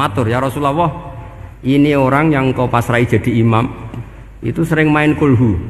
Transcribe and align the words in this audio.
Matur 0.00 0.24
ya 0.24 0.40
Rasulullah, 0.40 0.88
ini 1.60 1.92
orang 1.92 2.32
yang 2.32 2.48
kau 2.56 2.64
pasrai 2.64 3.04
jadi 3.04 3.44
imam 3.44 3.68
itu 4.40 4.64
sering 4.64 4.88
main 4.88 5.12
kulhu. 5.12 5.60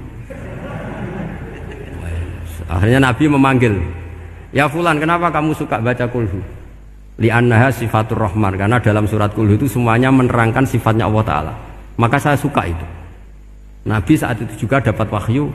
Akhirnya 2.71 3.03
Nabi 3.03 3.27
memanggil, 3.27 3.83
ya 4.55 4.71
Fulan 4.71 5.03
kenapa 5.03 5.27
kamu 5.27 5.59
suka 5.59 5.83
baca 5.83 6.07
kulhu? 6.07 6.39
Li'annaha 7.19 7.75
sifatur 7.75 8.23
rahman 8.23 8.55
karena 8.55 8.79
dalam 8.79 9.11
surat 9.11 9.35
kulhu 9.35 9.59
itu 9.59 9.67
semuanya 9.67 10.15
menerangkan 10.15 10.71
sifatnya 10.71 11.11
Allah 11.11 11.25
Ta'ala. 11.27 11.55
Maka 11.99 12.23
saya 12.23 12.39
suka 12.39 12.63
itu. 12.71 12.87
Nabi 13.91 14.15
saat 14.15 14.39
itu 14.39 14.55
juga 14.71 14.79
dapat 14.79 15.11
wahyu, 15.11 15.51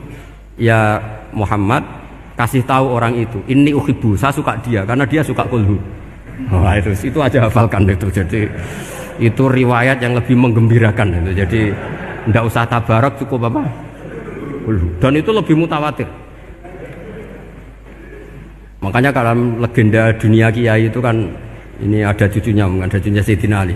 ya 0.60 1.00
Muhammad 1.32 1.88
kasih 2.36 2.60
tahu 2.68 2.92
orang 2.92 3.16
itu, 3.16 3.40
ini 3.48 3.72
uhibu, 3.72 4.12
saya 4.12 4.28
suka 4.28 4.60
dia 4.60 4.84
karena 4.84 5.08
dia 5.08 5.24
suka 5.24 5.48
kulhu. 5.48 5.80
Wah 6.46 6.78
itu 6.78 6.94
itu 6.94 7.18
aja 7.18 7.50
hafalkan 7.50 7.82
itu. 7.90 8.06
Jadi 8.06 8.46
itu 9.18 9.42
riwayat 9.50 9.98
yang 9.98 10.14
lebih 10.14 10.38
menggembirakan 10.38 11.18
itu. 11.26 11.30
Jadi 11.34 11.60
tidak 12.30 12.44
usah 12.46 12.62
tabarak 12.70 13.18
cukup 13.18 13.50
apa? 13.50 13.62
Dan 15.02 15.12
itu 15.18 15.30
lebih 15.34 15.58
mutawatir. 15.58 16.06
Makanya 18.78 19.10
dalam 19.10 19.58
legenda 19.58 20.14
dunia 20.14 20.54
kiai 20.54 20.86
itu 20.86 21.02
kan 21.02 21.26
ini 21.82 22.06
ada 22.06 22.30
cucunya, 22.30 22.62
ada 22.62 22.94
cucunya 22.94 23.22
Sayyidina 23.24 23.56
Ali. 23.66 23.74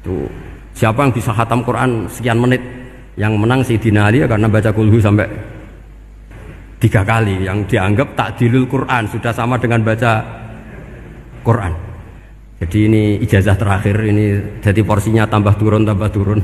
Itu 0.00 0.24
siapa 0.72 1.04
yang 1.04 1.12
bisa 1.12 1.36
khatam 1.36 1.60
Quran 1.60 2.08
sekian 2.08 2.40
menit 2.40 2.62
yang 3.20 3.36
menang 3.36 3.60
Sayyidina 3.60 4.08
Ali 4.08 4.24
ya 4.24 4.28
karena 4.30 4.48
baca 4.48 4.72
kulhu 4.72 4.96
sampai 4.96 5.28
tiga 6.80 7.04
kali 7.04 7.44
yang 7.44 7.60
dianggap 7.68 8.16
takdilul 8.16 8.64
Quran 8.64 9.04
sudah 9.12 9.32
sama 9.36 9.60
dengan 9.60 9.84
baca 9.84 10.24
Quran. 11.44 11.89
Jadi 12.60 12.78
ini 12.92 13.02
ijazah 13.24 13.56
terakhir 13.56 13.96
ini 14.04 14.36
jadi 14.60 14.84
porsinya 14.84 15.24
tambah 15.24 15.56
turun 15.56 15.88
tambah 15.88 16.12
turun. 16.12 16.40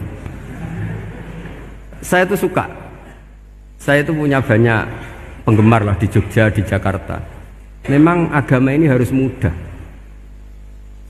Saya 2.01 2.25
itu 2.25 2.49
suka. 2.49 2.65
Saya 3.77 4.01
itu 4.01 4.17
punya 4.17 4.41
banyak 4.41 4.81
penggemar 5.45 5.85
lah 5.85 5.95
di 6.01 6.09
Jogja, 6.09 6.49
di 6.49 6.65
Jakarta. 6.65 7.21
Memang 7.93 8.33
agama 8.33 8.73
ini 8.73 8.89
harus 8.89 9.13
mudah. 9.13 9.53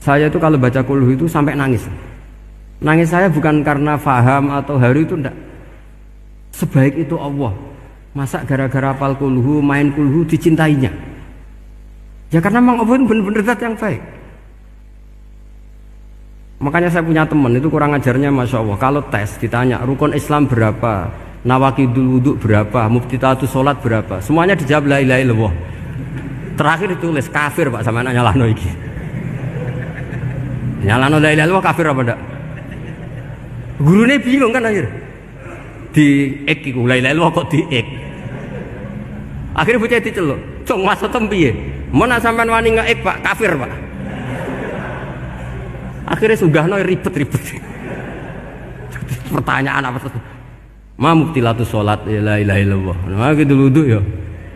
Saya 0.03 0.27
itu 0.27 0.37
kalau 0.37 0.59
baca 0.59 0.83
kuluh 0.83 1.15
itu 1.15 1.25
sampai 1.25 1.55
nangis. 1.55 1.87
Nangis 2.83 3.09
saya 3.09 3.31
bukan 3.31 3.63
karena 3.63 3.97
faham 3.97 4.53
atau 4.53 4.75
haru 4.77 5.07
itu 5.07 5.15
enggak. 5.15 5.33
Sebaik 6.51 6.99
itu 6.99 7.15
Allah. 7.17 7.55
Masa 8.11 8.43
gara-gara 8.43 8.91
apal 8.91 9.15
kulhu, 9.15 9.63
main 9.63 9.89
kulhu 9.93 10.27
dicintainya. 10.27 10.89
Ya 12.27 12.43
karena 12.43 12.59
memang 12.59 12.83
Allah 12.83 12.99
benar-benar 13.07 13.55
yang 13.57 13.77
baik. 13.77 14.16
Makanya 16.57 16.89
saya 16.89 17.05
punya 17.05 17.21
teman 17.29 17.53
itu 17.53 17.69
kurang 17.69 17.93
ajarnya 17.93 18.33
Masya 18.33 18.65
Allah. 18.65 18.77
Kalau 18.81 19.01
tes 19.13 19.37
ditanya 19.37 19.77
rukun 19.85 20.17
Islam 20.17 20.49
berapa? 20.49 21.13
Nawakidul 21.45 22.17
wudhu 22.17 22.33
berapa? 22.41 22.89
Muftitatu 22.89 23.45
sholat 23.45 23.77
berapa? 23.77 24.17
Semuanya 24.25 24.57
dijawab 24.57 24.89
la 24.89 24.97
ilaha 24.97 25.19
illallah. 25.21 25.53
Terakhir 26.57 26.97
ditulis 26.97 27.29
kafir 27.29 27.69
pak. 27.69 27.85
Sama 27.85 28.01
nanya 28.01 28.25
lano 28.25 28.49
iki. 28.49 28.65
Nyalano 30.89 31.21
la 31.21 31.61
kafir 31.61 31.85
apa 31.85 32.01
enggak 32.01 32.19
Gurunya 33.77 34.17
bingung 34.17 34.49
kan 34.49 34.65
akhir. 34.65 34.89
Di 35.93 36.41
ek 36.49 36.73
iku 36.73 36.89
la 36.89 36.97
kok 37.05 37.53
di 37.53 37.61
ek? 37.69 37.87
Akhirnya 39.53 39.81
bocah 39.85 40.01
diceluk. 40.01 40.39
Cong 40.65 40.81
masa 40.81 41.05
tempi 41.05 41.37
ya? 41.45 41.53
Mana 41.93 42.17
sampean 42.17 42.49
wani 42.49 42.73
nge 42.73 42.97
pak? 43.05 43.21
Kafir 43.21 43.53
pak 43.53 43.86
Akhirnya 46.17 46.65
no 46.65 46.75
ribet-ribet. 46.81 47.43
Pertanyaan 49.29 49.85
apa 49.85 50.01
tuh? 50.01 50.23
Ma 50.97 51.13
muktilatu 51.13 51.61
sholat 51.61 52.09
ya 52.09 52.25
la 52.25 52.41
ilaha 52.41 52.57
illallah. 52.57 52.97
Nah 53.13 53.31
gitu 53.37 53.53
wudhu 53.53 53.85
ya. 53.85 54.01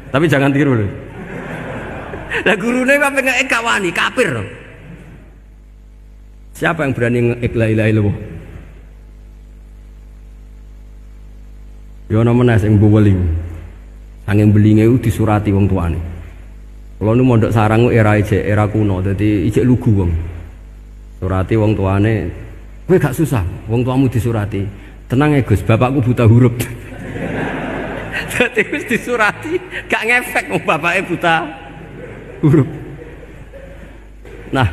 Tapi 0.10 0.26
jangan 0.26 0.50
tiru 0.50 0.74
loh. 0.74 0.90
Lah 2.42 2.56
gurune 2.58 2.98
apa 2.98 3.22
ngek 3.22 3.46
kawani 3.46 3.94
kafir. 3.94 4.34
Siapa 6.58 6.82
yang 6.82 6.98
berani 6.98 7.20
ngek 7.30 7.54
la 7.54 7.66
ilaha 7.70 7.90
illallah? 7.94 8.18
Ya 12.10 12.18
ana 12.26 12.34
meneh 12.34 12.58
sing 12.58 12.82
buweli. 12.82 13.14
Sanging 14.26 14.50
belinge 14.50 14.90
disurati 14.98 15.54
wong 15.54 15.70
tuane. 15.70 16.00
Kalau 16.98 17.14
nu 17.18 17.26
mondok 17.26 17.54
sarang 17.54 17.90
era 17.90 18.18
ijek 18.18 18.46
era 18.46 18.66
kuno, 18.70 19.02
jadi 19.02 19.46
ijek 19.50 19.66
lugu 19.66 19.92
wong. 19.92 20.31
Surati 21.22 21.54
wong 21.54 21.78
tuane 21.78 22.34
kowe 22.90 22.98
gak 22.98 23.14
susah 23.14 23.46
wong 23.70 23.86
tuamu 23.86 24.10
disurati. 24.10 24.66
Tenang 25.06 25.38
ya 25.38 25.46
Gus 25.46 25.62
bapakku 25.62 26.02
buta 26.02 26.26
huruf. 26.26 26.56
Jadi 28.34 28.62
Gus 28.66 28.84
disurati 28.90 29.62
gak 29.86 30.02
ngefek 30.02 30.50
wong 30.50 30.66
bapaknya 30.66 31.02
buta 31.06 31.36
huruf. 32.42 32.70
Nah 34.50 34.68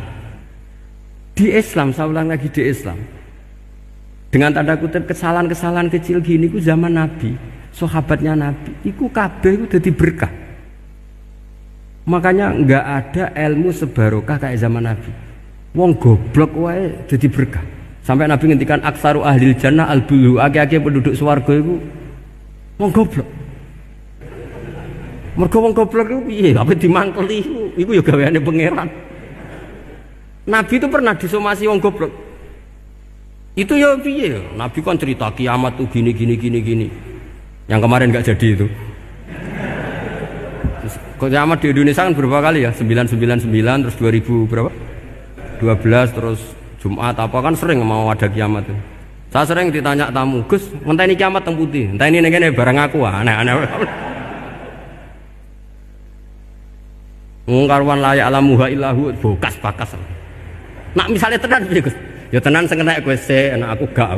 di 1.36 1.52
Islam 1.52 1.92
saya 1.92 2.08
ulang 2.08 2.32
lagi 2.32 2.48
di 2.48 2.64
Islam. 2.64 2.96
Dengan 4.32 4.56
tanda 4.56 4.76
kutip 4.80 5.04
kesalahan-kesalahan 5.04 5.92
kecil 5.92 6.24
gini 6.24 6.48
ku 6.48 6.60
zaman 6.60 6.96
Nabi 6.96 7.36
sahabatnya 7.76 8.32
Nabi 8.32 8.72
iku 8.88 9.12
kabeh 9.12 9.52
itu 9.60 9.76
jadi 9.76 9.90
berkah. 9.92 10.32
Makanya 12.08 12.56
nggak 12.56 12.84
ada 12.88 13.24
ilmu 13.36 13.68
sebarokah 13.68 14.40
kayak 14.40 14.56
zaman 14.56 14.88
Nabi 14.88 15.27
Wong 15.76 15.92
goblok 16.00 16.52
wae 16.56 16.92
jadi 17.04 17.26
berkah. 17.28 17.64
Sampai 18.08 18.24
Nabi 18.24 18.48
ngendikan 18.48 18.80
aksaru 18.80 19.20
ahli 19.20 19.52
jannah 19.52 19.84
al 19.84 20.00
bulu 20.00 20.40
ake-ake 20.40 20.80
penduduk 20.80 21.12
swarga 21.12 21.52
iku 21.52 21.76
wong 22.80 22.90
goblok. 22.94 23.28
Mergo 25.36 25.58
wong 25.60 25.76
goblok 25.76 26.08
iku 26.08 26.22
piye? 26.24 26.56
Apa 26.56 26.72
dimangkeli 26.72 27.36
iku? 27.44 27.60
Iku 27.76 27.90
ya 28.00 28.02
gaweane 28.02 28.40
pangeran. 28.40 28.88
Nabi 30.48 30.74
itu 30.80 30.86
pernah 30.88 31.12
disomasi 31.12 31.68
wong 31.68 31.84
goblok. 31.84 32.10
Itu 33.52 33.76
ya 33.76 33.92
piye? 34.00 34.40
Nabi 34.56 34.80
kan 34.80 34.96
cerita 34.96 35.28
kiamat 35.28 35.76
tuh 35.76 35.84
gini 35.92 36.16
gini 36.16 36.34
gini 36.40 36.58
gini. 36.64 36.86
Yang 37.68 37.80
kemarin 37.84 38.08
nggak 38.08 38.24
jadi 38.24 38.46
itu. 38.56 38.66
Kiamat 41.18 41.58
di 41.60 41.66
Indonesia 41.76 42.08
kan 42.08 42.14
berapa 42.16 42.38
kali 42.40 42.64
ya? 42.64 42.70
999 42.72 43.84
terus 43.84 43.96
2000 44.00 44.48
berapa? 44.48 44.70
12 45.60 46.16
terus 46.16 46.40
Jumat 46.78 47.18
apa 47.18 47.38
kan 47.42 47.54
sering 47.58 47.82
mau 47.82 48.08
ada 48.08 48.30
kiamat 48.30 48.62
itu. 48.62 48.74
Saya 49.28 49.44
sering 49.44 49.68
ditanya 49.68 50.08
tamu, 50.08 50.40
Gus, 50.48 50.72
ini 50.72 51.12
kiamat 51.12 51.44
yang 51.44 51.54
putih, 51.60 51.84
entah 51.92 52.08
ini 52.08 52.48
barang 52.48 52.78
aku, 52.80 53.04
aneh-aneh. 53.04 53.60
Ngkarwan 57.44 58.00
layak 58.00 58.24
alamuha 58.28 58.66
illahu 58.72 59.12
bokas 59.20 59.52
bakas. 59.60 59.92
Nak 60.96 61.12
misalnya 61.12 61.36
tenan 61.36 61.64
Gus? 61.68 61.96
Ya 62.28 62.40
tenan 62.40 62.64
sing 62.68 62.80
kena 62.80 63.00
kowe 63.00 63.16
se, 63.16 63.52
anak 63.56 63.76
aku 63.76 63.84
gak. 63.96 64.16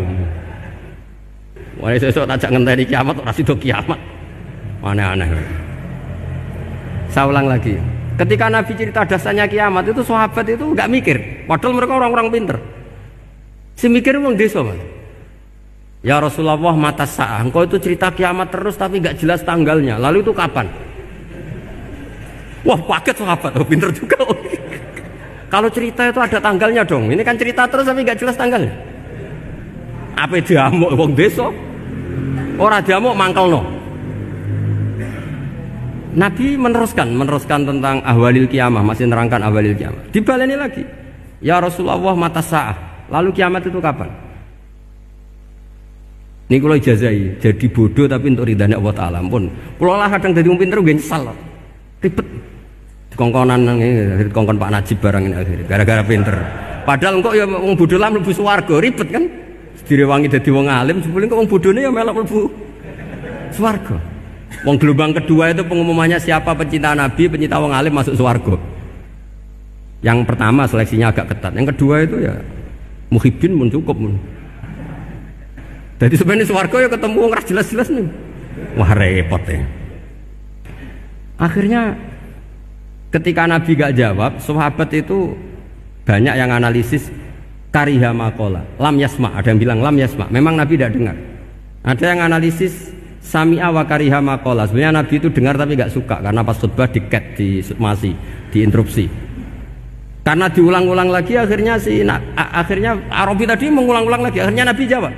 Wah 1.78 1.94
sesuk 1.96 2.26
tajak 2.26 2.50
ngenteni 2.50 2.84
kiamat 2.86 3.16
ora 3.18 3.32
kiamat. 3.34 3.98
Aneh-aneh. 4.82 5.28
Saya 7.10 7.26
ulang 7.26 7.46
lagi. 7.50 7.78
Ketika 8.20 8.52
Nabi 8.52 8.76
cerita 8.76 9.00
dasarnya 9.08 9.48
kiamat 9.48 9.96
itu 9.96 10.04
sahabat 10.04 10.44
itu 10.44 10.76
nggak 10.76 10.88
mikir. 10.92 11.16
Padahal 11.48 11.72
mereka 11.72 11.96
orang-orang 11.96 12.28
pinter. 12.28 12.56
Si 13.80 13.88
mikir 13.88 14.20
uang 14.20 14.36
desa 14.36 14.60
mas. 14.60 14.76
Ya 16.04 16.20
Rasulullah 16.20 16.76
mata 16.76 17.08
sah. 17.08 17.40
Engkau 17.40 17.64
itu 17.64 17.80
cerita 17.80 18.12
kiamat 18.12 18.52
terus 18.52 18.76
tapi 18.76 19.00
nggak 19.00 19.16
jelas 19.24 19.40
tanggalnya. 19.40 19.96
Lalu 19.96 20.20
itu 20.20 20.36
kapan? 20.36 20.68
Wah 22.60 22.76
paket 22.76 23.16
sahabat, 23.16 23.56
oh, 23.56 23.64
pinter 23.64 23.88
juga. 23.88 24.20
Kalau 25.52 25.72
cerita 25.72 26.04
itu 26.04 26.20
ada 26.20 26.36
tanggalnya 26.44 26.84
dong. 26.84 27.08
Ini 27.08 27.24
kan 27.24 27.40
cerita 27.40 27.64
terus 27.72 27.88
tapi 27.88 28.04
nggak 28.04 28.20
jelas 28.20 28.36
tanggalnya. 28.36 28.76
Apa 30.20 30.44
diamuk 30.44 30.92
wong 30.92 31.16
desa? 31.16 31.48
Orang 32.60 32.84
diamuk 32.84 33.16
mangkel 33.16 33.48
no. 33.48 33.79
Nabi 36.10 36.58
meneruskan, 36.58 37.14
meneruskan 37.14 37.62
tentang 37.62 38.02
ahwalil 38.02 38.50
kiamah, 38.50 38.82
masih 38.82 39.06
nerangkan 39.06 39.46
ahwalil 39.46 39.78
kiamah. 39.78 40.02
Dibaleni 40.10 40.58
lagi. 40.58 40.82
Ya 41.38 41.62
Rasulullah 41.62 41.98
mata 42.18 42.42
sa'ah. 42.42 43.06
Lalu 43.10 43.30
kiamat 43.34 43.62
itu 43.66 43.78
kapan? 43.78 44.10
Ini 46.50 46.58
kalau 46.58 46.74
ijazai, 46.74 47.38
jadi 47.38 47.66
bodoh 47.70 48.10
tapi 48.10 48.34
untuk 48.34 48.42
ridhanya 48.42 48.74
Allah 48.74 48.90
Ta'ala 48.90 49.18
pun. 49.22 49.46
Kalau 49.78 49.94
lah 49.94 50.10
kadang 50.10 50.34
jadi 50.34 50.50
umpin 50.50 50.66
terus, 50.66 50.82
nyesal. 50.82 51.30
Ribet. 52.02 52.26
Kongkonan 53.14 53.60
ini, 53.78 54.26
kongkon 54.34 54.58
Pak 54.58 54.70
Najib 54.74 54.98
barang 54.98 55.30
ini 55.30 55.36
akhirnya. 55.38 55.64
Gara-gara 55.70 56.02
pinter. 56.02 56.36
Padahal 56.82 57.22
kok 57.22 57.34
ya 57.38 57.46
wong 57.46 57.78
bodoh 57.78 57.98
lah 58.02 58.10
mlebu 58.10 58.34
swarga, 58.34 58.74
ribet 58.82 59.08
kan? 59.14 59.30
Direwangi 59.86 60.26
dadi 60.26 60.50
wong 60.50 60.66
alim, 60.66 60.98
sebelum 61.06 61.30
kok 61.30 61.38
wong 61.38 61.50
bodohnya 61.50 61.86
ya 61.86 61.90
melok 61.94 62.14
mlebu 62.18 62.40
swarga. 63.54 64.09
Wong 64.66 64.76
gelombang 64.76 65.16
kedua 65.16 65.54
itu 65.54 65.62
pengumumannya 65.64 66.20
siapa 66.20 66.52
pencinta 66.52 66.92
Nabi, 66.92 67.30
pencinta 67.30 67.56
wong 67.56 67.72
alim 67.72 67.94
masuk 67.94 68.18
swargo. 68.18 68.60
Yang 70.00 70.26
pertama 70.28 70.64
seleksinya 70.68 71.12
agak 71.12 71.32
ketat. 71.32 71.52
Yang 71.56 71.76
kedua 71.76 72.04
itu 72.04 72.16
ya 72.24 72.34
Muhibin 73.10 73.58
pun 73.58 73.68
cukup. 73.68 73.96
Mun. 73.98 74.14
Jadi 76.00 76.14
sebenarnya 76.16 76.46
swarga 76.48 76.76
ya 76.80 76.88
ketemu 76.88 77.20
ngeras 77.28 77.46
jelas-jelas 77.46 77.88
nih. 77.92 78.06
Wah 78.78 78.92
repot 78.96 79.42
ya. 79.44 79.60
Akhirnya 81.40 81.96
ketika 83.12 83.48
Nabi 83.48 83.72
gak 83.76 83.96
jawab, 83.96 84.36
sahabat 84.40 84.88
itu 84.92 85.32
banyak 86.04 86.34
yang 86.36 86.52
analisis 86.52 87.08
kariha 87.72 88.12
makola, 88.12 88.64
lam 88.76 88.96
yasma. 88.96 89.32
Ada 89.36 89.52
yang 89.52 89.60
bilang 89.60 89.78
lam 89.80 89.96
yasma. 89.96 90.28
Memang 90.28 90.56
Nabi 90.56 90.76
tidak 90.76 90.92
dengar. 90.96 91.16
Ada 91.80 92.04
yang 92.12 92.20
analisis 92.28 92.89
sami 93.20 93.60
awa 93.60 93.84
kariha 93.84 94.18
makola. 94.18 94.66
Sebenarnya 94.66 95.04
Nabi 95.04 95.14
itu 95.20 95.28
dengar 95.30 95.54
tapi 95.54 95.76
gak 95.76 95.92
suka 95.92 96.18
karena 96.18 96.40
pas 96.40 96.56
khutbah 96.56 96.88
diket, 96.88 97.24
di 97.36 97.60
masih 97.76 98.16
diinterupsi. 98.50 99.06
Karena 100.20 100.52
diulang-ulang 100.52 101.08
lagi 101.08 101.36
akhirnya 101.36 101.80
si 101.80 102.04
nah, 102.04 102.20
akhirnya 102.36 102.96
Arabi 103.08 103.48
tadi 103.48 103.72
mengulang-ulang 103.72 104.20
lagi 104.20 104.38
akhirnya 104.40 104.68
Nabi 104.68 104.84
jawab. 104.84 105.14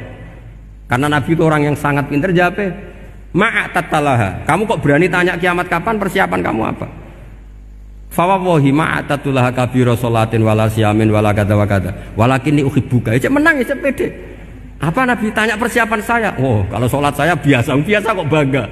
Karena 0.87 1.07
Nabi 1.09 1.31
itu 1.33 1.43
orang 1.43 1.63
yang 1.73 1.77
sangat 1.79 2.07
pintar 2.11 2.31
jawab. 2.37 2.59
Ma'atatalaha. 3.33 4.45
Kamu 4.45 4.69
kok 4.69 4.81
berani 4.85 5.09
tanya 5.09 5.41
kiamat 5.41 5.65
kapan? 5.73 5.97
Persiapan 5.97 6.41
kamu 6.45 6.63
apa? 6.69 6.87
Fawawahi 8.13 8.77
ma'atatulaha 8.77 9.57
kabiro 9.57 9.97
sholatin 9.97 10.45
wala 10.45 10.69
siyamin 10.69 11.09
wala 11.09 11.33
kata 11.33 11.57
wa 11.57 11.65
kata. 11.65 12.13
Walakin 12.13 12.61
ni 12.61 12.63
uhibbuka. 12.63 13.17
Ya 13.17 13.33
menang 13.33 13.57
ya 13.65 13.73
pede. 13.73 14.32
Apa 14.83 15.07
Nabi 15.07 15.31
tanya 15.31 15.55
persiapan 15.55 16.01
saya? 16.03 16.31
Oh, 16.43 16.67
kalau 16.67 16.91
sholat 16.91 17.15
saya 17.15 17.39
biasa, 17.39 17.79
biasa 17.79 18.19
kok 18.19 18.27
bangga. 18.27 18.67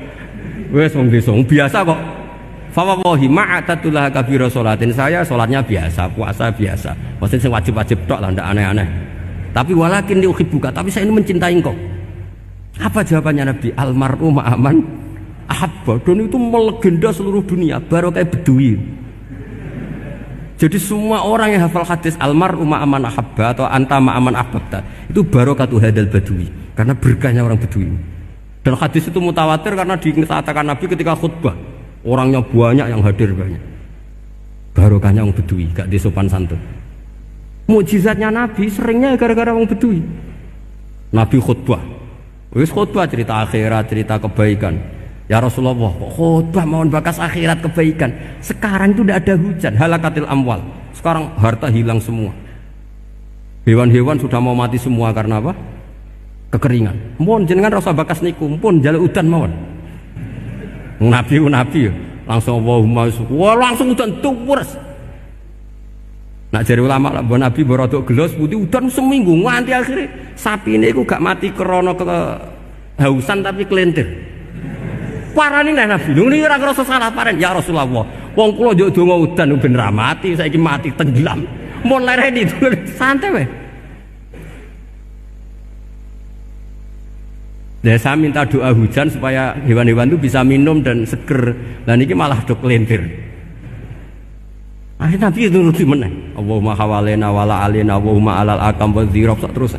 Wes 0.74 0.90
wong 0.90 1.06
desa, 1.06 1.30
biasa 1.30 1.86
kok. 1.86 2.00
Fawawahi 2.74 3.30
ma'atatulaha 3.30 4.10
kabiro 4.10 4.50
sholatin. 4.50 4.90
Saya 4.90 5.22
sholatnya 5.22 5.62
biasa, 5.62 6.10
puasa 6.10 6.50
biasa. 6.50 6.90
Maksudnya 7.22 7.54
wajib-wajib 7.54 7.98
tok 8.10 8.18
lah, 8.18 8.34
ndak 8.34 8.42
aneh-aneh. 8.42 8.88
Tapi 9.54 9.70
walakin 9.70 10.18
ni 10.18 10.26
uhibbuka. 10.26 10.74
Tapi 10.74 10.90
saya 10.90 11.06
ini 11.06 11.14
mencintai 11.14 11.54
engkau. 11.54 11.74
Apa 12.82 13.06
jawabannya 13.06 13.50
Nabi? 13.50 13.68
Almaru 13.74 14.34
ma'aman 14.34 14.76
ahabba. 15.46 15.94
Dan 16.02 16.26
itu 16.26 16.38
melegenda 16.38 17.10
seluruh 17.14 17.42
dunia. 17.42 17.78
Baru 17.78 18.10
kayak 18.10 18.34
bedui. 18.34 18.78
Jadi 20.60 20.76
semua 20.76 21.24
orang 21.24 21.56
yang 21.56 21.62
hafal 21.64 21.88
hadis 21.88 22.20
almaru 22.20 22.60
ma'aman 22.68 23.00
ahabba 23.08 23.56
atau 23.56 23.64
anta 23.64 23.96
ma'aman 23.96 24.36
ahabba 24.36 24.84
itu 25.08 25.24
barokatu 25.24 25.80
hadal 25.80 26.04
badui. 26.12 26.52
Karena 26.76 26.92
berkahnya 26.92 27.40
orang 27.40 27.56
bedui. 27.56 27.88
Dan 28.60 28.76
hadis 28.76 29.08
itu 29.08 29.16
mutawatir 29.16 29.72
karena 29.72 29.96
dikatakan 29.96 30.64
Nabi 30.68 30.84
ketika 30.84 31.16
khutbah. 31.16 31.56
Orangnya 32.04 32.44
banyak 32.44 32.92
yang 32.92 33.00
hadir 33.00 33.32
banyak. 33.32 33.60
Barokahnya 34.76 35.24
orang 35.24 35.36
bedui, 35.36 35.68
gak 35.72 35.88
disopan 35.88 36.28
santun. 36.28 36.60
Mujizatnya 37.68 38.28
Nabi 38.28 38.68
seringnya 38.68 39.16
gara-gara 39.16 39.52
orang 39.56 39.68
bedui. 39.68 40.04
Nabi 41.12 41.36
khutbah, 41.40 41.80
Wis 42.52 42.68
khutbah 42.68 43.08
cerita 43.08 43.44
akhirat, 43.44 43.88
cerita 43.88 44.20
kebaikan. 44.20 44.99
Ya 45.30 45.38
Rasulullah, 45.38 45.94
khutbah 46.10 46.66
mohon 46.66 46.90
bakas 46.90 47.22
akhirat 47.22 47.62
kebaikan. 47.62 48.10
Sekarang 48.42 48.90
itu 48.90 49.06
tidak 49.06 49.22
ada 49.22 49.34
hujan, 49.38 49.72
halakatil 49.78 50.26
amwal. 50.26 50.58
Sekarang 50.90 51.30
harta 51.38 51.70
hilang 51.70 52.02
semua. 52.02 52.34
Hewan-hewan 53.62 54.18
sudah 54.18 54.42
mau 54.42 54.58
mati 54.58 54.74
semua 54.74 55.14
karena 55.14 55.38
apa? 55.38 55.54
Kekeringan. 56.50 57.22
Mohon 57.22 57.46
jenengan 57.46 57.78
rasa 57.78 57.94
bakas 57.94 58.26
niku, 58.26 58.50
pun 58.58 58.82
jaluk 58.82 59.06
udan 59.06 59.26
mohon. 59.30 59.52
Nabi 60.98 61.38
nabi 61.46 61.88
langsung 62.26 62.58
Allahumma 62.60 63.06
wah 63.30 63.54
langsung 63.54 63.94
udan 63.94 64.10
tuwurs. 64.18 64.74
Nak 66.50 66.66
jari 66.66 66.82
ulama 66.82 67.14
lah, 67.14 67.22
Nabi 67.22 67.62
berodok 67.62 68.10
gelos 68.10 68.34
putih 68.34 68.66
udan 68.66 68.90
seminggu 68.90 69.30
nganti 69.46 69.70
akhirnya 69.70 70.10
sapi 70.34 70.74
ini 70.74 70.90
gak 70.90 71.22
mati 71.22 71.54
krono 71.54 71.94
ke 71.94 72.02
hausan 72.98 73.46
tapi 73.46 73.62
kelentir. 73.70 74.29
Parani 75.40 75.72
nih 75.72 75.88
Nabi, 75.88 76.12
ini 76.12 76.44
orang 76.44 76.68
rasa 76.68 76.84
salah 76.84 77.08
paren 77.08 77.40
ya 77.40 77.56
Rasulullah. 77.56 78.04
Wong 78.36 78.50
kulo 78.60 78.76
jauh 78.76 78.92
donga 78.92 79.16
udan 79.24 79.56
ben 79.56 79.72
mati, 79.72 80.36
saya 80.36 80.52
mati 80.60 80.92
tenggelam. 80.92 81.40
Lereni 81.80 82.44
itu 82.44 82.68
santai 82.92 83.32
weh. 83.32 83.48
Dan 87.80 87.96
saya 87.96 88.20
minta 88.20 88.44
doa 88.44 88.68
hujan 88.76 89.08
supaya 89.08 89.56
hewan-hewan 89.64 90.12
itu 90.12 90.20
bisa 90.20 90.44
minum 90.44 90.84
dan 90.84 91.08
seger. 91.08 91.56
Dan 91.88 92.04
ini 92.04 92.12
malah 92.12 92.44
dok 92.44 92.60
kelentir. 92.60 93.00
Akhirnya 95.00 95.32
Nabi 95.32 95.48
itu 95.48 95.56
nuruti 95.56 95.88
meneh. 95.88 96.36
Allahumma 96.36 96.76
hawalena 96.76 97.32
wala 97.32 97.64
alina 97.64 97.96
Allahumma 97.96 98.44
alal 98.44 98.60
akam 98.60 98.92
wa 98.92 99.08
dzirab 99.08 99.40
terus. 99.56 99.72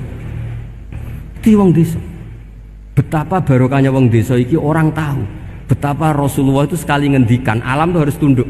Di 1.46 1.54
wong 1.54 1.70
desa. 1.70 2.02
Betapa 2.98 3.38
barokahnya 3.46 3.94
wong 3.94 4.10
desa 4.10 4.34
iki 4.34 4.58
orang 4.58 4.90
tahu. 4.90 5.22
Betapa 5.72 6.12
Rasulullah 6.12 6.68
itu 6.68 6.76
sekali 6.76 7.08
ngendikan 7.08 7.64
alam 7.64 7.96
itu 7.96 8.00
harus 8.04 8.20
tunduk. 8.20 8.44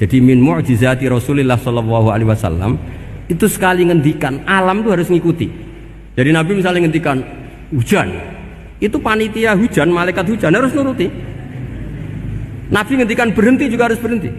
Jadi 0.00 0.16
min 0.24 0.40
mu'jizati 0.40 1.04
Rasulullah 1.12 1.60
sallallahu 1.60 2.08
alaihi 2.08 2.32
wasallam 2.32 2.80
itu 3.28 3.44
sekali 3.52 3.84
ngendikan 3.84 4.40
alam 4.48 4.80
itu 4.80 4.88
harus 4.88 5.12
ngikuti. 5.12 5.52
Jadi 6.16 6.30
Nabi 6.32 6.56
misalnya 6.56 6.88
ngendikan 6.88 7.20
hujan, 7.68 8.08
itu 8.80 8.96
panitia 8.96 9.52
hujan, 9.52 9.92
malaikat 9.92 10.24
hujan 10.24 10.56
harus 10.56 10.72
nuruti. 10.72 11.04
Nabi 12.72 12.92
ngendikan 12.96 13.28
berhenti 13.36 13.68
juga 13.68 13.92
harus 13.92 14.00
berhenti. 14.00 14.32